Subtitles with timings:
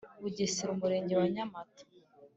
[0.21, 1.81] Bugesera Umurenge wa Nyamata